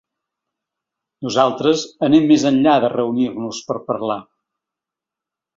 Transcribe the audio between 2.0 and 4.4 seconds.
anem més enllà de reunir-nos per parlar.